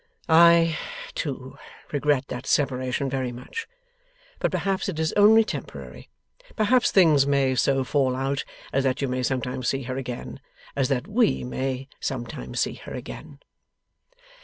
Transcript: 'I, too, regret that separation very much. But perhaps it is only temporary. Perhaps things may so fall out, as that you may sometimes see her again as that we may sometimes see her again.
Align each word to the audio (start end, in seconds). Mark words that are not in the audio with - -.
'I, 0.27 0.79
too, 1.13 1.59
regret 1.91 2.27
that 2.29 2.47
separation 2.47 3.07
very 3.07 3.31
much. 3.31 3.67
But 4.39 4.49
perhaps 4.51 4.89
it 4.89 4.97
is 4.97 5.13
only 5.13 5.43
temporary. 5.43 6.09
Perhaps 6.55 6.89
things 6.89 7.27
may 7.27 7.53
so 7.53 7.83
fall 7.83 8.15
out, 8.15 8.43
as 8.73 8.83
that 8.83 9.03
you 9.03 9.07
may 9.07 9.21
sometimes 9.21 9.69
see 9.69 9.83
her 9.83 9.97
again 9.97 10.39
as 10.75 10.87
that 10.89 11.07
we 11.07 11.43
may 11.43 11.87
sometimes 11.99 12.61
see 12.61 12.73
her 12.73 12.95
again. 12.95 13.41